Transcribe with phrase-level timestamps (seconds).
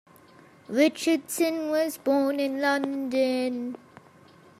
[0.67, 3.77] Richardson was born in London.